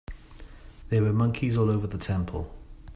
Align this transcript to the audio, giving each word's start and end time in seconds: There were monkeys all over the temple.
There 0.89 1.03
were 1.03 1.13
monkeys 1.13 1.55
all 1.55 1.69
over 1.69 1.85
the 1.85 1.99
temple. 1.99 2.51